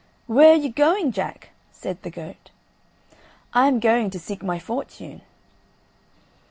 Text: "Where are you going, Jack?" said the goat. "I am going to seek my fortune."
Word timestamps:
"Where 0.25 0.53
are 0.53 0.55
you 0.55 0.71
going, 0.71 1.11
Jack?" 1.11 1.49
said 1.71 2.01
the 2.01 2.09
goat. 2.09 2.49
"I 3.53 3.67
am 3.67 3.79
going 3.79 4.09
to 4.09 4.19
seek 4.19 4.41
my 4.41 4.57
fortune." 4.57 5.21